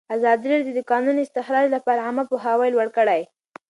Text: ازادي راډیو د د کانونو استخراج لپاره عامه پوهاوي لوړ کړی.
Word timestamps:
ازادي 0.15 0.45
راډیو 0.53 0.67
د 0.67 0.69
د 0.77 0.81
کانونو 0.91 1.19
استخراج 1.25 1.65
لپاره 1.75 2.03
عامه 2.05 2.23
پوهاوي 2.29 2.69
لوړ 2.73 2.87
کړی. 2.97 3.21